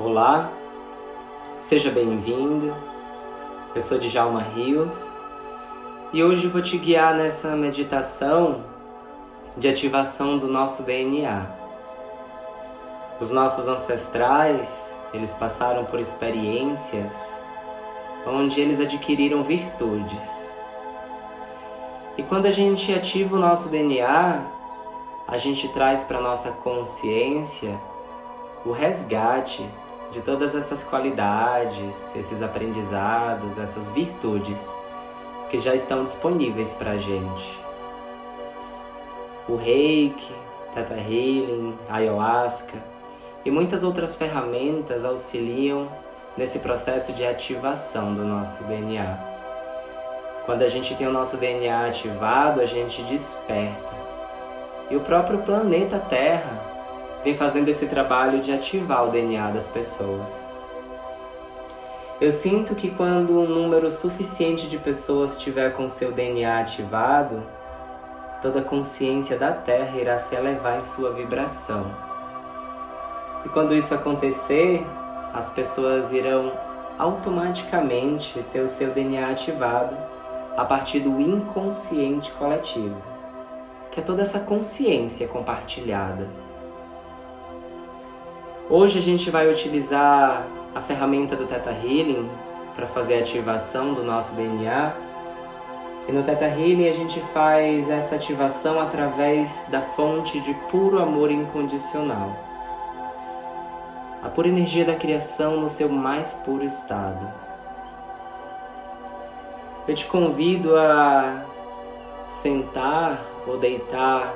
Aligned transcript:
Olá, 0.00 0.52
seja 1.58 1.90
bem-vindo. 1.90 2.72
Eu 3.74 3.80
sou 3.80 3.98
Djalma 3.98 4.40
Rios 4.40 5.12
e 6.12 6.22
hoje 6.22 6.46
vou 6.46 6.62
te 6.62 6.78
guiar 6.78 7.16
nessa 7.16 7.56
meditação 7.56 8.62
de 9.56 9.66
ativação 9.68 10.38
do 10.38 10.46
nosso 10.46 10.84
DNA. 10.84 11.48
Os 13.18 13.32
nossos 13.32 13.66
ancestrais, 13.66 14.94
eles 15.12 15.34
passaram 15.34 15.84
por 15.84 15.98
experiências 15.98 17.36
onde 18.24 18.60
eles 18.60 18.78
adquiriram 18.78 19.42
virtudes. 19.42 20.48
E 22.16 22.22
quando 22.22 22.46
a 22.46 22.52
gente 22.52 22.94
ativa 22.94 23.34
o 23.34 23.40
nosso 23.40 23.68
DNA, 23.68 24.46
a 25.26 25.36
gente 25.36 25.66
traz 25.70 26.04
para 26.04 26.20
nossa 26.20 26.52
consciência 26.52 27.76
o 28.64 28.70
resgate 28.70 29.68
de 30.12 30.20
todas 30.20 30.54
essas 30.54 30.84
qualidades, 30.84 32.14
esses 32.16 32.42
aprendizados, 32.42 33.58
essas 33.58 33.90
virtudes 33.90 34.70
que 35.50 35.58
já 35.58 35.74
estão 35.74 36.04
disponíveis 36.04 36.72
para 36.72 36.92
a 36.92 36.96
gente. 36.96 37.58
O 39.48 39.56
reiki, 39.56 40.32
Theta 40.74 40.94
Healing, 40.94 41.76
Ayahuasca 41.88 42.82
e 43.44 43.50
muitas 43.50 43.82
outras 43.82 44.14
ferramentas 44.14 45.04
auxiliam 45.04 45.88
nesse 46.36 46.60
processo 46.60 47.12
de 47.12 47.26
ativação 47.26 48.14
do 48.14 48.24
nosso 48.24 48.62
DNA. 48.64 49.18
Quando 50.44 50.62
a 50.62 50.68
gente 50.68 50.94
tem 50.94 51.06
o 51.06 51.12
nosso 51.12 51.36
DNA 51.36 51.86
ativado, 51.86 52.60
a 52.60 52.66
gente 52.66 53.02
desperta. 53.02 53.96
E 54.90 54.96
o 54.96 55.00
próprio 55.00 55.38
planeta 55.40 55.98
Terra 55.98 56.67
vem 57.24 57.34
fazendo 57.34 57.68
esse 57.68 57.86
trabalho 57.86 58.40
de 58.40 58.52
ativar 58.52 59.06
o 59.06 59.10
DNA 59.10 59.50
das 59.50 59.66
pessoas. 59.66 60.48
Eu 62.20 62.32
sinto 62.32 62.74
que 62.74 62.90
quando 62.90 63.38
um 63.38 63.46
número 63.46 63.90
suficiente 63.90 64.68
de 64.68 64.76
pessoas 64.76 65.36
estiver 65.36 65.72
com 65.74 65.88
seu 65.88 66.10
DNA 66.10 66.60
ativado, 66.60 67.42
toda 68.42 68.58
a 68.58 68.64
consciência 68.64 69.38
da 69.38 69.52
Terra 69.52 69.96
irá 69.96 70.18
se 70.18 70.34
elevar 70.34 70.80
em 70.80 70.84
sua 70.84 71.12
vibração. 71.12 71.86
E 73.44 73.48
quando 73.48 73.72
isso 73.72 73.94
acontecer, 73.94 74.84
as 75.32 75.50
pessoas 75.50 76.12
irão 76.12 76.52
automaticamente 76.98 78.44
ter 78.52 78.60
o 78.60 78.68
seu 78.68 78.90
DNA 78.90 79.30
ativado 79.30 79.96
a 80.56 80.64
partir 80.64 80.98
do 80.98 81.20
inconsciente 81.20 82.32
coletivo, 82.32 83.00
que 83.92 84.00
é 84.00 84.02
toda 84.02 84.22
essa 84.22 84.40
consciência 84.40 85.28
compartilhada. 85.28 86.47
Hoje 88.70 88.98
a 88.98 89.02
gente 89.02 89.30
vai 89.30 89.48
utilizar 89.48 90.46
a 90.74 90.80
ferramenta 90.82 91.34
do 91.34 91.46
Theta 91.46 91.70
Healing 91.70 92.28
para 92.76 92.86
fazer 92.86 93.14
a 93.14 93.20
ativação 93.20 93.94
do 93.94 94.04
nosso 94.04 94.34
DNA. 94.34 94.92
E 96.06 96.12
no 96.12 96.22
Theta 96.22 96.44
Healing 96.44 96.86
a 96.86 96.92
gente 96.92 97.18
faz 97.32 97.88
essa 97.88 98.16
ativação 98.16 98.78
através 98.78 99.66
da 99.70 99.80
fonte 99.80 100.38
de 100.40 100.52
puro 100.70 101.00
amor 101.00 101.30
incondicional. 101.30 102.36
A 104.22 104.28
pura 104.28 104.48
energia 104.48 104.84
da 104.84 104.96
criação 104.96 105.58
no 105.58 105.68
seu 105.70 105.88
mais 105.88 106.34
puro 106.34 106.62
estado. 106.62 107.26
Eu 109.88 109.94
te 109.94 110.04
convido 110.04 110.76
a 110.76 111.42
sentar 112.28 113.18
ou 113.46 113.56
deitar 113.56 114.30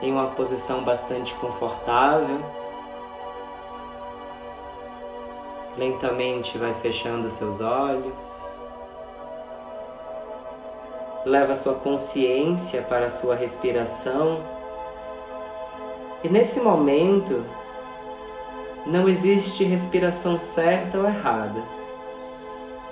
em 0.00 0.10
uma 0.10 0.28
posição 0.28 0.82
bastante 0.82 1.34
confortável 1.34 2.40
Lentamente 5.78 6.58
vai 6.58 6.74
fechando 6.74 7.30
seus 7.30 7.60
olhos. 7.60 8.58
Leva 11.24 11.54
sua 11.54 11.74
consciência 11.74 12.82
para 12.82 13.06
a 13.06 13.10
sua 13.10 13.36
respiração. 13.36 14.40
E 16.24 16.28
nesse 16.28 16.58
momento, 16.58 17.44
não 18.84 19.08
existe 19.08 19.62
respiração 19.62 20.36
certa 20.36 20.98
ou 20.98 21.06
errada. 21.06 21.62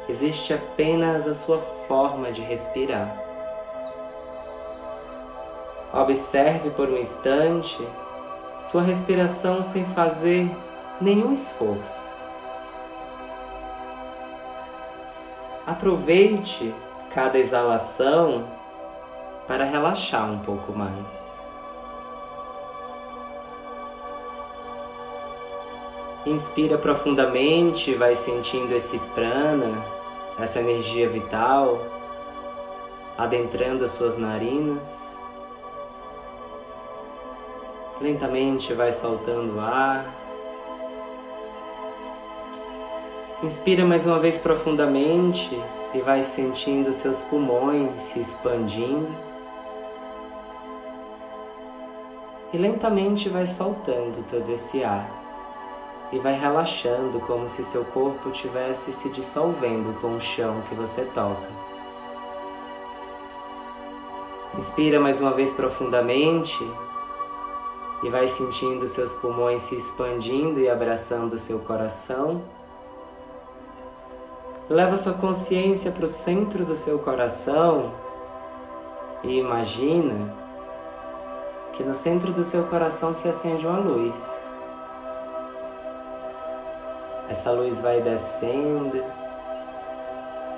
Existe 0.08 0.54
apenas 0.54 1.26
a 1.26 1.34
sua 1.34 1.58
forma 1.58 2.30
de 2.30 2.40
respirar. 2.40 3.20
Observe 5.92 6.70
por 6.70 6.88
um 6.88 6.98
instante 6.98 7.84
sua 8.60 8.82
respiração 8.82 9.60
sem 9.60 9.84
fazer 9.86 10.48
nenhum 11.00 11.32
esforço. 11.32 12.15
Aproveite 15.66 16.72
cada 17.12 17.38
exalação 17.38 18.44
para 19.48 19.64
relaxar 19.64 20.30
um 20.30 20.38
pouco 20.38 20.72
mais. 20.72 21.34
Inspira 26.24 26.78
profundamente, 26.78 27.94
vai 27.94 28.14
sentindo 28.14 28.72
esse 28.74 28.98
prana, 29.14 29.84
essa 30.38 30.60
energia 30.60 31.08
vital, 31.08 31.80
adentrando 33.18 33.84
as 33.84 33.92
suas 33.92 34.16
narinas. 34.16 35.16
Lentamente 38.00 38.72
vai 38.72 38.92
soltando 38.92 39.56
o 39.56 39.60
ar. 39.60 40.04
Inspira 43.42 43.84
mais 43.84 44.06
uma 44.06 44.18
vez 44.18 44.38
profundamente 44.38 45.54
e 45.92 46.00
vai 46.00 46.22
sentindo 46.22 46.90
seus 46.94 47.20
pulmões 47.20 48.00
se 48.00 48.18
expandindo. 48.18 49.14
E 52.50 52.56
lentamente 52.56 53.28
vai 53.28 53.46
soltando 53.46 54.24
todo 54.30 54.50
esse 54.50 54.82
ar 54.82 55.06
e 56.10 56.18
vai 56.18 56.32
relaxando 56.32 57.20
como 57.20 57.46
se 57.46 57.62
seu 57.62 57.84
corpo 57.84 58.30
estivesse 58.30 58.90
se 58.90 59.10
dissolvendo 59.10 60.00
com 60.00 60.16
o 60.16 60.20
chão 60.20 60.62
que 60.70 60.74
você 60.74 61.02
toca. 61.02 61.46
Inspira 64.56 64.98
mais 64.98 65.20
uma 65.20 65.32
vez 65.32 65.52
profundamente 65.52 66.58
e 68.02 68.08
vai 68.08 68.26
sentindo 68.26 68.88
seus 68.88 69.14
pulmões 69.14 69.60
se 69.60 69.76
expandindo 69.76 70.58
e 70.58 70.70
abraçando 70.70 71.36
seu 71.36 71.58
coração. 71.58 72.40
Leva 74.68 74.96
sua 74.96 75.12
consciência 75.12 75.92
para 75.92 76.06
o 76.06 76.08
centro 76.08 76.64
do 76.64 76.74
seu 76.74 76.98
coração 76.98 77.94
e 79.22 79.38
imagina 79.38 80.34
que 81.72 81.84
no 81.84 81.94
centro 81.94 82.32
do 82.32 82.42
seu 82.42 82.64
coração 82.64 83.14
se 83.14 83.28
acende 83.28 83.64
uma 83.64 83.78
luz. 83.78 84.16
Essa 87.28 87.52
luz 87.52 87.78
vai 87.78 88.00
descendo, 88.00 89.04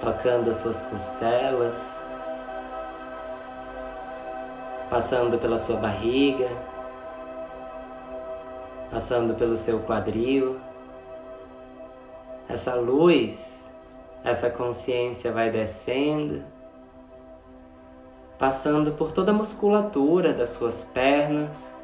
tocando 0.01 0.49
as 0.49 0.57
suas 0.57 0.81
costelas, 0.81 1.99
passando 4.89 5.37
pela 5.37 5.59
sua 5.59 5.77
barriga, 5.77 6.49
passando 8.91 9.35
pelo 9.35 9.55
seu 9.55 9.81
quadril. 9.81 10.59
Essa 12.49 12.75
luz 12.75 13.68
essa 14.29 14.51
consciência 14.51 15.33
vai 15.33 15.51
descendo, 15.51 16.43
passando 18.39 18.93
por 18.93 19.11
toda 19.11 19.33
a 19.33 19.35
musculatura 19.35 20.33
das 20.33 20.51
suas 20.51 20.83
pernas. 20.83 21.75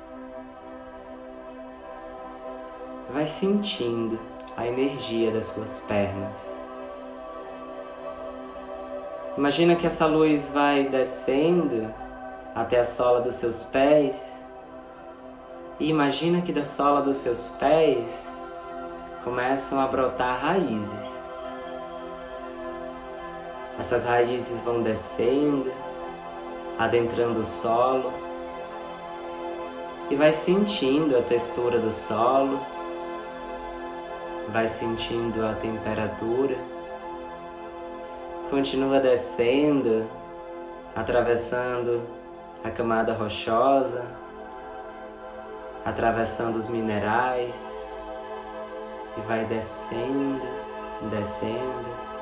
Vai 3.13 3.27
sentindo 3.27 4.19
a 4.57 4.67
energia 4.67 5.31
das 5.31 5.47
suas 5.47 5.79
pernas. 5.81 6.55
Imagina 9.37 9.75
que 9.75 9.87
essa 9.87 10.07
luz 10.07 10.49
vai 10.49 10.85
descendo 10.85 11.93
até 12.55 12.79
a 12.79 12.85
sola 12.85 13.21
dos 13.21 13.35
seus 13.35 13.65
pés. 13.65 14.43
E 15.81 15.89
imagina 15.89 16.41
que 16.41 16.53
da 16.53 16.65
sola 16.65 17.03
dos 17.03 17.17
seus 17.17 17.51
pés 17.51 18.29
começam 19.25 19.81
a 19.81 19.87
brotar 19.87 20.39
raízes. 20.41 21.24
Essas 23.79 24.05
raízes 24.05 24.61
vão 24.61 24.83
descendo, 24.83 25.73
adentrando 26.79 27.41
o 27.41 27.45
solo 27.45 28.13
e 30.11 30.17
vai 30.17 30.33
sentindo 30.33 31.19
a 31.19 31.23
textura 31.23 31.79
do 31.79 31.91
solo, 31.91 32.61
vai 34.51 34.69
sentindo 34.69 35.45
a 35.45 35.55
temperatura. 35.55 36.57
Continua 38.51 39.01
descendo, 39.01 40.07
atravessando 40.95 42.03
a 42.63 42.71
camada 42.71 43.13
rochosa, 43.13 44.05
atravessando 45.85 46.57
os 46.57 46.69
minerais, 46.69 47.57
e 49.17 49.21
vai 49.23 49.45
descendo, 49.45 50.47
descendo, 51.11 52.14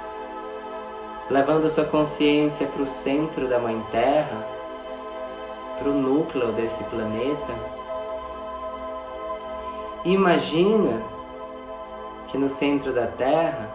levando 1.30 1.68
sua 1.68 1.84
consciência 1.84 2.66
para 2.66 2.82
o 2.82 2.86
centro 2.86 3.48
da 3.48 3.58
Mãe 3.58 3.80
Terra, 3.90 4.46
para 5.78 5.88
o 5.88 5.94
núcleo 5.94 6.52
desse 6.52 6.84
planeta. 6.84 7.54
E 10.04 10.12
imagina 10.12 11.02
que 12.28 12.36
no 12.38 12.48
centro 12.48 12.92
da 12.92 13.06
Terra 13.06 13.70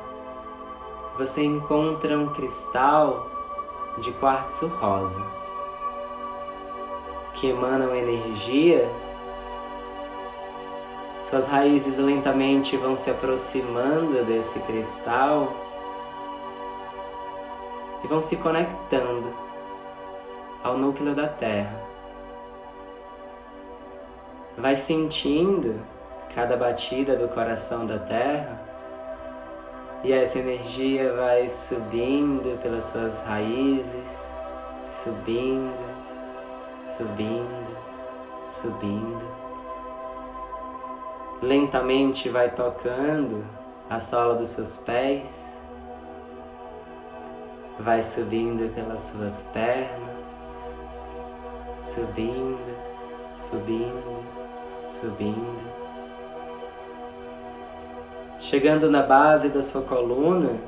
você 1.18 1.44
encontra 1.44 2.18
um 2.18 2.28
cristal 2.30 3.28
de 3.98 4.12
quartzo 4.12 4.68
rosa 4.68 5.22
que 7.34 7.50
emana 7.50 7.86
uma 7.86 7.98
energia 7.98 8.88
suas 11.22 11.46
raízes 11.46 11.98
lentamente 11.98 12.78
vão 12.78 12.96
se 12.96 13.12
aproximando 13.12 14.24
desse 14.24 14.60
cristal 14.60 15.54
e 18.04 18.08
vão 18.08 18.22
se 18.22 18.38
conectando 18.38 19.34
ao 20.64 20.78
núcleo 20.78 21.16
da 21.16 21.28
Terra. 21.28 21.80
Vai 24.58 24.76
sentindo 24.76 25.80
cada 26.36 26.56
batida 26.56 27.16
do 27.16 27.28
coração 27.28 27.86
da 27.86 28.00
Terra 28.00 28.62
e 30.04 30.12
essa 30.12 30.40
energia 30.40 31.14
vai 31.14 31.48
subindo 31.48 32.62
pelas 32.62 32.86
suas 32.86 33.22
raízes, 33.24 34.32
subindo, 34.84 35.74
subindo, 36.82 37.78
subindo 38.44 39.48
lentamente 41.42 42.30
vai 42.30 42.50
tocando 42.50 43.46
a 43.90 44.00
sola 44.00 44.36
dos 44.36 44.50
seus 44.50 44.78
pés, 44.78 45.57
vai 47.80 48.02
subindo 48.02 48.74
pelas 48.74 49.02
suas 49.02 49.44
pernas, 49.54 50.26
subindo, 51.80 52.76
subindo, 53.36 54.24
subindo. 54.86 55.78
Chegando 58.40 58.90
na 58.90 59.04
base 59.04 59.50
da 59.50 59.62
sua 59.62 59.82
coluna 59.82 60.60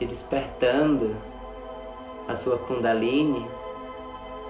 e 0.00 0.06
despertando 0.06 1.14
a 2.26 2.34
sua 2.34 2.58
Kundalini, 2.58 3.46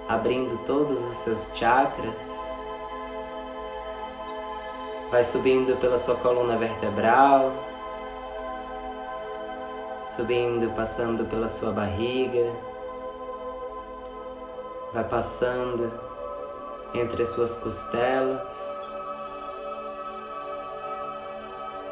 abrindo 0.08 0.56
todos 0.64 1.02
os 1.04 1.16
seus 1.16 1.50
chakras. 1.54 2.14
Vai 5.10 5.24
subindo 5.24 5.78
pela 5.80 5.98
sua 5.98 6.16
coluna 6.16 6.56
vertebral, 6.56 7.52
subindo, 10.04 10.70
passando 10.74 11.24
pela 11.24 11.48
sua 11.48 11.72
barriga, 11.72 12.52
vai 14.92 15.02
passando 15.04 15.90
entre 16.92 17.22
as 17.22 17.30
suas 17.30 17.56
costelas. 17.56 18.74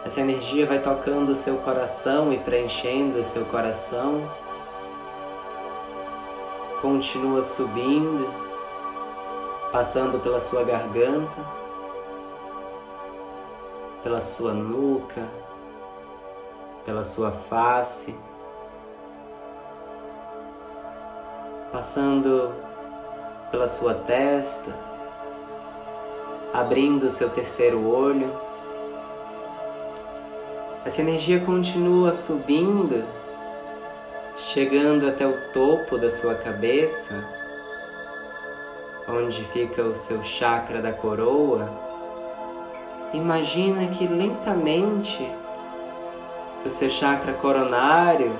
Essa 0.05 0.20
energia 0.20 0.67
vai 0.67 0.81
tocando 0.81 1.31
o 1.31 1.35
seu 1.35 1.56
coração 1.59 2.32
e 2.32 2.38
preenchendo 2.38 3.19
o 3.19 3.25
seu 3.25 3.44
coração. 3.47 4.31
Continua 6.81 7.43
subindo, 7.43 8.29
passando 9.73 10.19
pela 10.19 10.38
sua 10.38 10.64
garganta 10.64 11.62
pela 14.03 14.20
sua 14.20 14.53
nuca, 14.53 15.23
pela 16.84 17.05
sua 17.05 17.31
face, 17.31 18.14
passando 21.70 22.52
pela 23.50 23.67
sua 23.67 23.94
testa, 23.94 24.75
abrindo 26.52 27.08
seu 27.08 27.31
terceiro 27.31 27.87
olho. 27.87 28.31
Essa 30.84 31.00
energia 31.00 31.40
continua 31.40 32.12
subindo, 32.12 33.05
chegando 34.37 35.06
até 35.06 35.26
o 35.26 35.52
topo 35.52 35.96
da 35.96 36.11
sua 36.11 36.35
cabeça, 36.35 37.25
onde 39.08 39.44
fica 39.44 39.82
o 39.82 39.94
seu 39.94 40.23
chakra 40.25 40.82
da 40.82 40.93
coroa 40.93 41.93
imagina 43.12 43.87
que 43.88 44.06
lentamente 44.06 45.28
o 46.64 46.70
seu 46.70 46.88
chakra 46.88 47.32
coronário, 47.35 48.32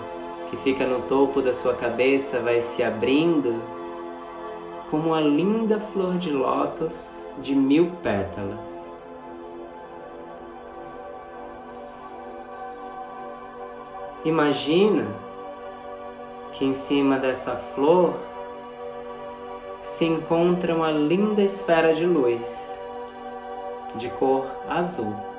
que 0.51 0.57
fica 0.59 0.87
no 0.87 1.03
topo 1.03 1.41
da 1.41 1.53
sua 1.53 1.75
cabeça, 1.75 2.41
vai 2.41 2.61
se 2.61 2.83
abrindo 2.83 3.61
como 4.91 5.09
uma 5.09 5.21
linda 5.21 5.81
flor 5.81 6.19
de 6.19 6.31
lótus 6.31 7.23
de 7.39 7.55
mil 7.55 7.91
pétalas. 8.03 8.93
Imagina 14.25 15.07
que 16.53 16.65
em 16.65 16.75
cima 16.75 17.19
dessa 17.19 17.57
flor 17.57 18.15
se 19.83 20.05
encontra 20.05 20.75
uma 20.75 20.91
linda 20.91 21.43
esfera 21.43 21.93
de 21.93 22.07
luz 22.07 22.79
de 23.97 24.09
cor 24.11 24.47
azul. 24.69 25.32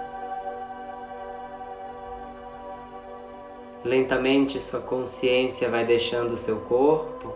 Lentamente 3.84 4.60
sua 4.62 4.80
consciência 4.80 5.70
vai 5.70 5.86
deixando 5.86 6.32
o 6.32 6.38
seu 6.38 6.62
corpo, 6.62 7.34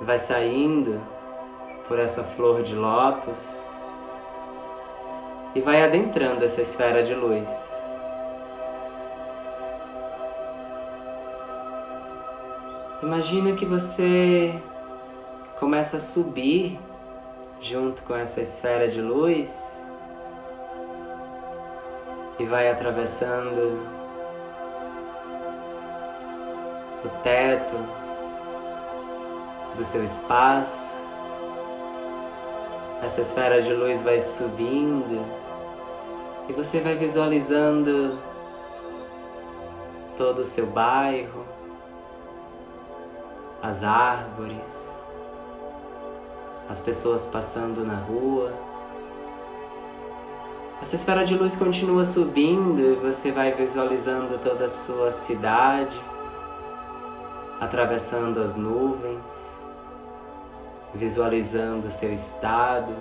vai 0.00 0.18
saindo 0.18 1.00
por 1.86 1.98
essa 1.98 2.24
flor 2.24 2.62
de 2.62 2.74
lótus 2.74 3.62
e 5.54 5.60
vai 5.60 5.82
adentrando 5.82 6.42
essa 6.42 6.62
esfera 6.62 7.02
de 7.02 7.14
luz. 7.14 7.70
Imagina 13.02 13.52
que 13.52 13.66
você 13.66 14.58
começa 15.58 15.98
a 15.98 16.00
subir 16.00 16.78
junto 17.60 18.02
com 18.04 18.14
essa 18.14 18.40
esfera 18.40 18.88
de 18.88 19.02
luz 19.02 19.71
e 22.42 22.44
vai 22.44 22.68
atravessando 22.68 23.80
o 27.04 27.08
teto 27.22 27.76
do 29.76 29.84
seu 29.84 30.02
espaço. 30.02 31.00
Essa 33.00 33.20
esfera 33.20 33.62
de 33.62 33.72
luz 33.72 34.02
vai 34.02 34.18
subindo 34.18 35.24
e 36.48 36.52
você 36.52 36.80
vai 36.80 36.96
visualizando 36.96 38.18
todo 40.16 40.40
o 40.40 40.44
seu 40.44 40.66
bairro, 40.66 41.46
as 43.62 43.84
árvores, 43.84 44.90
as 46.68 46.80
pessoas 46.80 47.24
passando 47.24 47.84
na 47.84 47.96
rua. 47.96 48.71
Essa 50.82 50.96
esfera 50.96 51.24
de 51.24 51.36
luz 51.36 51.54
continua 51.54 52.04
subindo 52.04 52.80
e 52.80 52.96
você 52.96 53.30
vai 53.30 53.52
visualizando 53.54 54.36
toda 54.38 54.64
a 54.64 54.68
sua 54.68 55.12
cidade, 55.12 55.96
atravessando 57.60 58.42
as 58.42 58.56
nuvens, 58.56 59.62
visualizando 60.92 61.86
o 61.86 61.90
seu 61.90 62.12
estado, 62.12 62.92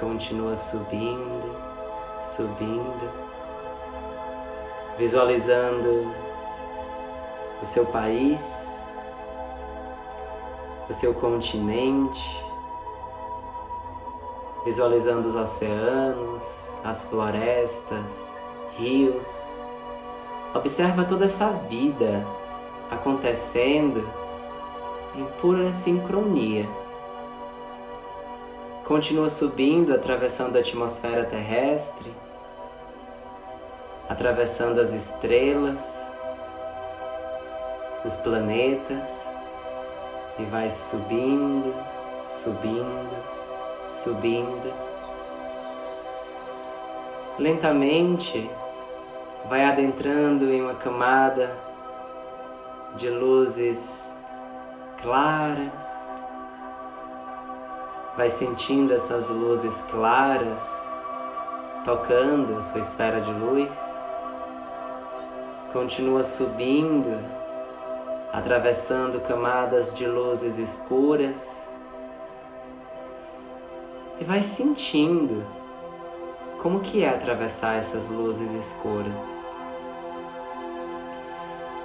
continua 0.00 0.56
subindo, 0.56 1.54
subindo, 2.22 3.10
visualizando 4.96 6.10
o 7.60 7.66
seu 7.66 7.84
país, 7.84 8.66
o 10.88 10.94
seu 10.94 11.12
continente, 11.12 12.49
visualizando 14.64 15.26
os 15.26 15.34
oceanos, 15.34 16.68
as 16.84 17.02
florestas, 17.02 18.36
rios. 18.76 19.48
Observa 20.54 21.04
toda 21.04 21.26
essa 21.26 21.48
vida 21.50 22.26
acontecendo 22.90 24.06
em 25.14 25.24
pura 25.40 25.72
sincronia. 25.72 26.68
Continua 28.84 29.28
subindo, 29.28 29.94
atravessando 29.94 30.56
a 30.56 30.60
atmosfera 30.60 31.24
terrestre, 31.24 32.12
atravessando 34.08 34.80
as 34.80 34.92
estrelas, 34.92 36.00
os 38.04 38.16
planetas, 38.16 39.28
e 40.38 40.44
vai 40.44 40.68
subindo, 40.68 41.72
subindo 42.24 43.39
subindo. 43.90 44.72
lentamente 47.38 48.50
vai 49.48 49.64
adentrando 49.64 50.50
em 50.50 50.62
uma 50.62 50.74
camada 50.74 51.56
de 52.96 53.08
luzes 53.08 54.14
claras, 55.02 55.82
vai 58.16 58.28
sentindo 58.28 58.92
essas 58.92 59.30
luzes 59.30 59.80
claras 59.90 60.60
tocando 61.84 62.58
a 62.58 62.60
sua 62.60 62.80
esfera 62.80 63.20
de 63.22 63.32
luz, 63.32 63.74
continua 65.72 66.22
subindo, 66.22 67.18
atravessando 68.32 69.20
camadas 69.20 69.94
de 69.94 70.06
luzes 70.06 70.58
escuras 70.58 71.70
e 74.20 74.24
vai 74.24 74.42
sentindo 74.42 75.42
como 76.60 76.80
que 76.80 77.02
é 77.02 77.08
atravessar 77.08 77.78
essas 77.78 78.08
luzes 78.10 78.52
escuras. 78.52 79.40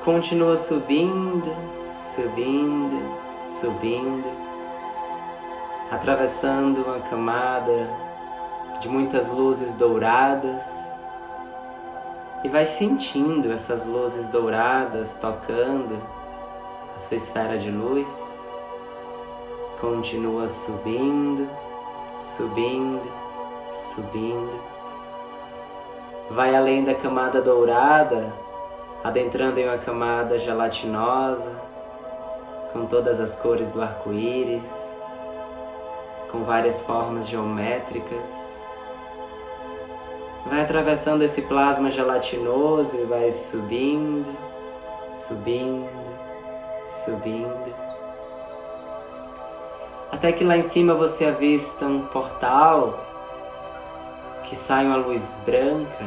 Continua 0.03 0.57
subindo, 0.57 1.55
subindo, 2.13 3.01
subindo, 3.45 4.29
atravessando 5.89 6.83
uma 6.83 6.99
camada 6.99 7.89
de 8.81 8.89
muitas 8.89 9.29
luzes 9.29 9.73
douradas 9.75 10.89
e 12.43 12.49
vai 12.49 12.65
sentindo 12.65 13.51
essas 13.51 13.85
luzes 13.85 14.27
douradas 14.27 15.13
tocando 15.15 15.97
a 16.95 16.99
sua 16.99 17.15
esfera 17.15 17.57
de 17.57 17.71
luz. 17.71 18.07
Continua 19.79 20.47
subindo, 20.47 21.49
subindo 22.25 23.25
subindo. 23.75 24.59
Vai 26.31 26.55
além 26.55 26.83
da 26.83 26.95
camada 26.95 27.41
dourada, 27.41 28.33
adentrando 29.03 29.59
em 29.59 29.67
uma 29.67 29.77
camada 29.77 30.37
gelatinosa, 30.37 31.51
com 32.73 32.85
todas 32.85 33.19
as 33.19 33.35
cores 33.35 33.69
do 33.71 33.81
arco-íris, 33.81 34.89
com 36.31 36.43
várias 36.43 36.81
formas 36.81 37.27
geométricas. 37.27 38.55
Vai 40.47 40.61
atravessando 40.61 41.23
esse 41.23 41.43
plasma 41.43 41.89
gelatinoso 41.89 42.97
e 42.97 43.03
vai 43.03 43.31
subindo, 43.31 44.35
subindo, 45.15 45.89
subindo. 46.89 47.84
Até 50.15 50.31
que 50.31 50.45
lá 50.45 50.55
em 50.55 50.61
cima 50.61 50.93
você 50.93 51.25
avista 51.25 51.85
um 51.85 51.99
portal 51.99 52.97
que 54.45 54.55
sai 54.55 54.85
uma 54.85 54.95
luz 54.95 55.35
branca. 55.45 56.05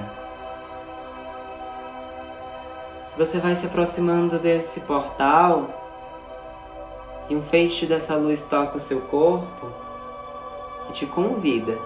Você 3.19 3.39
vai 3.39 3.55
se 3.55 3.67
aproximando 3.67 4.39
desse 4.39 4.81
portal 4.81 5.69
e 7.29 7.37
um 7.37 7.43
feixe 7.43 7.85
dessa 7.85 8.17
luz 8.17 8.47
toca 8.47 8.79
o 8.79 8.81
seu 8.81 9.03
corpo 9.03 9.71
e 10.89 10.93
te 10.95 11.05
convida 11.05 11.77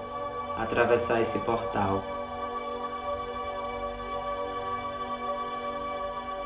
a 0.56 0.62
atravessar 0.62 1.20
esse 1.20 1.40
portal. 1.40 2.04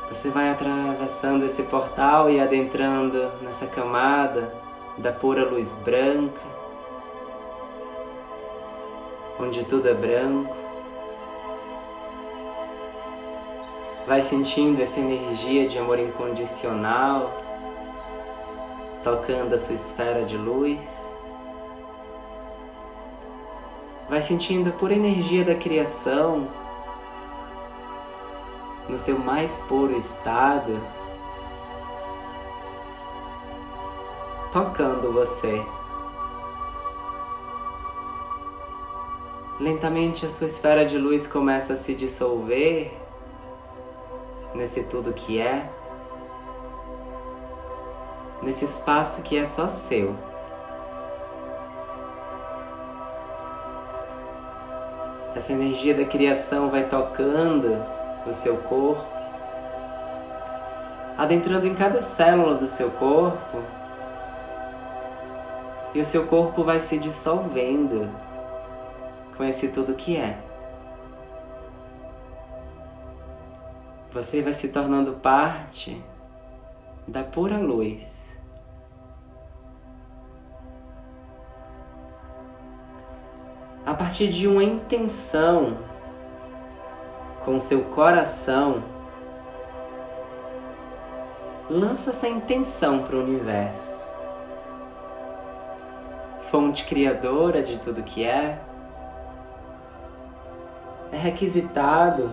Você 0.09 0.31
vai 0.31 0.49
atravessando 0.49 1.45
esse 1.45 1.61
portal 1.63 2.31
e 2.31 2.39
adentrando 2.39 3.31
nessa 3.43 3.67
camada 3.67 4.65
da 4.97 5.11
pura 5.11 5.45
luz 5.45 5.73
branca 5.73 6.57
onde 9.39 9.63
tudo 9.63 9.87
é 9.87 9.93
branco. 9.93 10.55
Vai 14.07 14.21
sentindo 14.21 14.81
essa 14.81 14.99
energia 14.99 15.67
de 15.67 15.77
amor 15.77 15.99
incondicional 15.99 17.31
tocando 19.03 19.53
a 19.53 19.57
sua 19.57 19.75
esfera 19.75 20.25
de 20.25 20.37
luz. 20.37 21.15
Vai 24.09 24.21
sentindo 24.21 24.69
a 24.69 24.71
pura 24.71 24.93
energia 24.93 25.43
da 25.43 25.55
criação 25.55 26.47
no 28.87 28.97
seu 28.97 29.19
mais 29.19 29.55
puro 29.67 29.95
estado, 29.95 30.79
tocando 34.51 35.11
você. 35.11 35.63
Lentamente 39.59 40.25
a 40.25 40.29
sua 40.29 40.47
esfera 40.47 40.85
de 40.85 40.97
luz 40.97 41.25
começa 41.25 41.73
a 41.73 41.75
se 41.75 41.95
dissolver 41.95 42.91
nesse 44.53 44.83
tudo 44.83 45.13
que 45.13 45.39
é, 45.39 45.69
nesse 48.41 48.65
espaço 48.65 49.21
que 49.23 49.37
é 49.37 49.45
só 49.45 49.67
seu. 49.67 50.15
Essa 55.35 55.53
energia 55.53 55.93
da 55.93 56.05
criação 56.05 56.69
vai 56.69 56.87
tocando 56.87 57.83
o 58.25 58.33
seu 58.33 58.57
corpo, 58.57 59.05
adentrando 61.17 61.67
em 61.67 61.75
cada 61.75 61.99
célula 61.99 62.55
do 62.55 62.67
seu 62.67 62.89
corpo, 62.91 63.61
e 65.97 65.99
o 65.99 66.05
seu 66.05 66.27
corpo 66.27 66.63
vai 66.63 66.79
se 66.79 66.95
dissolvendo 66.99 68.07
conhecer 69.35 69.69
tudo 69.69 69.93
o 69.93 69.95
que 69.95 70.15
é. 70.15 70.37
Você 74.11 74.43
vai 74.43 74.53
se 74.53 74.69
tornando 74.69 75.13
parte 75.13 75.99
da 77.07 77.23
pura 77.23 77.57
luz. 77.57 78.37
A 83.83 83.95
partir 83.95 84.27
de 84.27 84.47
uma 84.47 84.63
intenção 84.63 85.79
com 87.43 87.59
seu 87.59 87.85
coração, 87.85 88.83
lança 91.67 92.11
essa 92.11 92.27
intenção 92.27 93.01
para 93.01 93.15
o 93.15 93.23
universo. 93.23 94.06
Fonte 96.49 96.85
criadora 96.85 97.61
de 97.61 97.77
tudo 97.77 98.01
que 98.01 98.23
é, 98.23 98.57
é 101.11 101.17
requisitado 101.17 102.31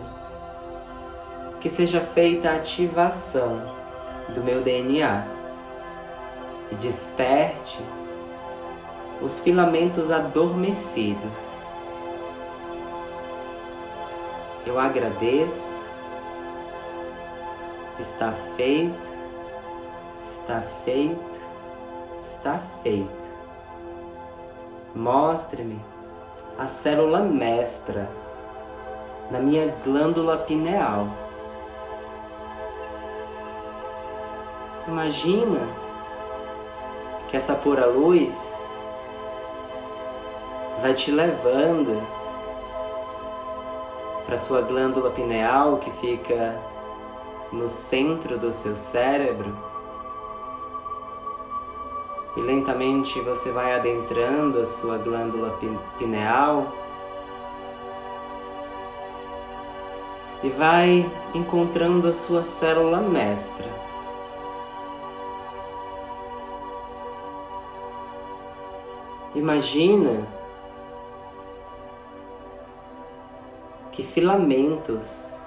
que 1.61 1.69
seja 1.69 2.01
feita 2.01 2.51
a 2.51 2.57
ativação 2.57 3.61
do 4.35 4.41
meu 4.43 4.63
DNA 4.63 5.27
e 6.71 6.75
desperte 6.77 7.81
os 9.21 9.41
filamentos 9.41 10.11
adormecidos. 10.11 11.65
Eu 14.67 14.79
agradeço, 14.79 15.85
está 17.99 18.33
feito, 18.57 19.13
está 20.23 20.63
feito, 20.85 21.41
está 22.21 22.61
feito. 22.83 23.24
Mostre-me 24.95 25.81
a 26.57 26.67
célula 26.67 27.21
mestra 27.21 28.09
na 29.31 29.41
minha 29.41 29.75
glândula 29.85 30.39
pineal. 30.39 31.09
Imagina 34.87 35.67
que 37.29 37.37
essa 37.37 37.55
pura 37.55 37.87
luz 37.87 38.61
vai 40.81 40.95
te 40.95 41.11
levando 41.11 42.01
para 44.25 44.39
sua 44.39 44.61
glândula 44.61 45.11
pineal 45.11 45.79
que 45.79 45.91
fica 45.91 46.57
no 47.51 47.69
centro 47.69 48.39
do 48.39 48.53
seu 48.53 48.77
cérebro. 48.77 49.74
E 52.37 52.41
lentamente 52.41 53.21
você 53.21 53.53
vai 53.53 53.75
adentrando 53.75 54.61
a 54.61 54.65
sua 54.65 54.99
glândula 54.99 55.57
pineal 55.99 56.67
e 60.43 60.49
vai 60.51 61.11
encontrando 61.35 62.09
a 62.09 62.13
sua 62.13 62.43
célula 62.43 62.99
mestra. 62.99 63.67
Imagina 69.35 70.27
que 73.91 74.03
filamentos 74.03 75.43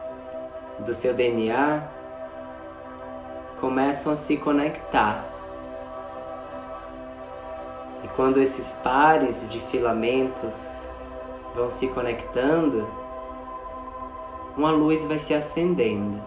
do 0.79 0.93
seu 0.93 1.13
DNA 1.13 1.83
começam 3.59 4.11
a 4.11 4.15
se 4.15 4.37
conectar. 4.37 5.36
Quando 8.17 8.41
esses 8.41 8.73
pares 8.73 9.47
de 9.47 9.59
filamentos 9.59 10.89
vão 11.53 11.69
se 11.69 11.87
conectando, 11.87 12.89
uma 14.57 14.71
luz 14.71 15.05
vai 15.05 15.19
se 15.19 15.35
acendendo. 15.35 16.19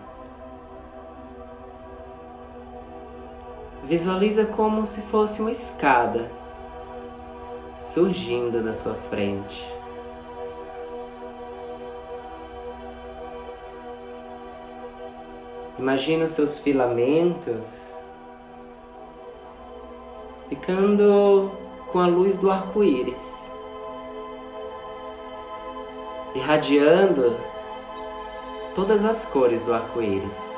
Visualiza 3.82 4.46
como 4.46 4.86
se 4.86 5.00
fosse 5.00 5.42
uma 5.42 5.50
escada 5.50 6.30
surgindo 7.82 8.62
na 8.62 8.72
sua 8.72 8.94
frente. 8.94 9.68
Imagina 15.76 16.26
os 16.26 16.30
seus 16.30 16.56
filamentos 16.56 17.90
ficando 20.48 21.50
com 21.92 21.98
a 21.98 22.06
luz 22.06 22.38
do 22.38 22.50
arco-íris, 22.50 23.50
irradiando 26.34 27.36
todas 28.74 29.04
as 29.04 29.24
cores 29.24 29.64
do 29.64 29.74
arco-íris. 29.74 30.54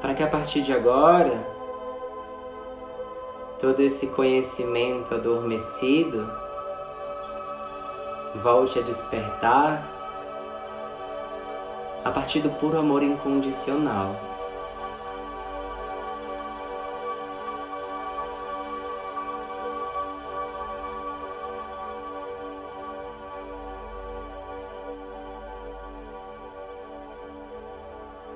Para 0.00 0.14
que 0.14 0.22
a 0.22 0.28
partir 0.28 0.62
de 0.62 0.72
agora, 0.72 1.46
todo 3.58 3.80
esse 3.80 4.08
conhecimento 4.08 5.14
adormecido 5.14 6.28
volte 8.34 8.78
a 8.78 8.82
despertar 8.82 9.84
a 12.04 12.10
partir 12.10 12.40
do 12.40 12.50
puro 12.50 12.78
amor 12.78 13.02
incondicional. 13.02 14.31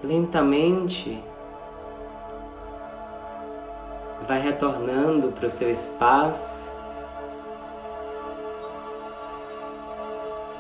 Lentamente 0.03 1.23
vai 4.27 4.41
retornando 4.41 5.33
para 5.33 5.47
o 5.47 5.51
seu 5.51 5.71
espaço, 5.71 6.71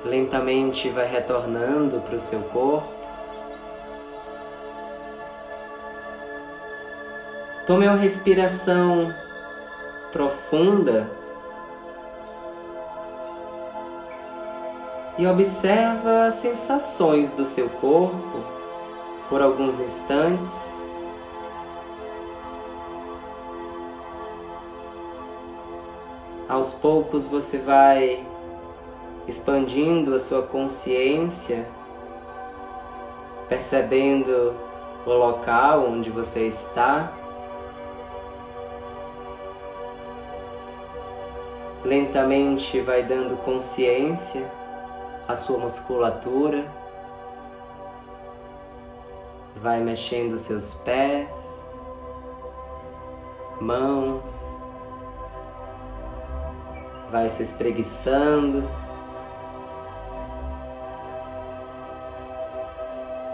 lentamente 0.05 0.89
vai 0.89 1.07
retornando 1.07 2.01
para 2.01 2.17
o 2.17 2.21
seu 2.21 2.41
corpo. 2.43 2.95
Tome 7.67 7.89
uma 7.89 7.97
respiração 7.97 9.13
profunda. 10.13 11.11
E 15.19 15.27
observa 15.27 16.27
as 16.27 16.35
sensações 16.35 17.33
do 17.33 17.45
seu 17.45 17.69
corpo 17.71 18.56
por 19.29 19.43
alguns 19.43 19.81
instantes. 19.81 20.77
Aos 26.49 26.73
poucos 26.73 27.27
você 27.27 27.59
vai 27.59 28.25
expandindo 29.27 30.15
a 30.15 30.19
sua 30.19 30.43
consciência, 30.43 31.69
percebendo 33.49 34.55
o 35.05 35.11
local 35.11 35.87
onde 35.89 36.09
você 36.11 36.47
está. 36.47 37.13
Lentamente 41.85 42.81
vai 42.81 43.03
dando 43.03 43.37
consciência 43.45 44.45
à 45.27 45.35
sua 45.35 45.59
musculatura, 45.59 46.65
vai 49.67 49.81
mexendo 49.81 50.39
seus 50.39 50.75
pés, 50.75 51.67
mãos, 53.61 54.47
vai 57.11 57.29
se 57.29 57.43
espreguiçando. 57.43 58.63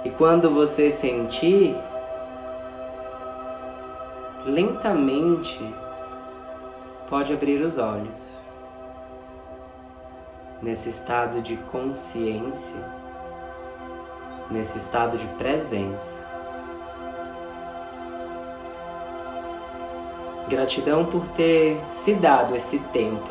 E 0.07 0.09
quando 0.09 0.49
você 0.49 0.90
sentir, 0.90 1.77
lentamente 4.47 5.62
pode 7.11 7.35
abrir 7.35 7.61
os 7.61 7.77
olhos. 7.77 8.57
Nesse 10.62 10.88
estado 10.88 11.42
de 11.42 11.59
consciência, 11.59 13.02
nesse 14.53 14.79
estado 14.79 15.17
de 15.17 15.27
presença. 15.38 16.21
Gratidão 20.49 21.05
por 21.05 21.27
ter 21.29 21.81
se 21.88 22.15
dado 22.15 22.55
esse 22.55 22.79
tempo 22.79 23.29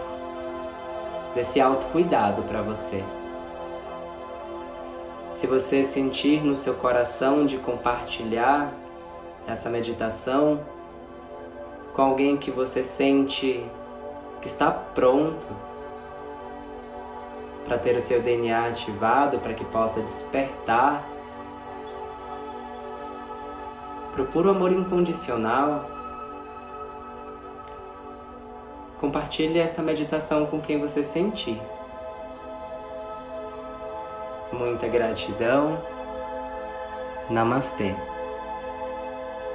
desse 1.35 1.61
autocuidado 1.61 2.41
para 2.43 2.61
você. 2.61 3.03
Se 5.31 5.47
você 5.47 5.83
sentir 5.83 6.43
no 6.43 6.55
seu 6.55 6.73
coração 6.73 7.45
de 7.45 7.57
compartilhar 7.57 8.73
essa 9.47 9.69
meditação 9.69 10.59
com 11.93 12.01
alguém 12.01 12.37
que 12.37 12.51
você 12.51 12.83
sente 12.83 13.63
que 14.41 14.47
está 14.47 14.71
pronto 14.71 15.47
para 17.65 17.77
ter 17.77 17.95
o 17.95 18.01
seu 18.01 18.21
DNA 18.21 18.67
ativado, 18.67 19.39
para 19.39 19.53
que 19.53 19.63
possa 19.63 20.01
despertar 20.01 21.03
para 24.11 24.47
o 24.47 24.49
amor 24.49 24.71
incondicional, 24.71 25.85
Compartilhe 29.01 29.57
essa 29.57 29.81
meditação 29.81 30.45
com 30.45 30.61
quem 30.61 30.79
você 30.79 31.03
sentir. 31.03 31.59
Muita 34.53 34.87
gratidão. 34.87 35.75
Namastê. 37.27 37.95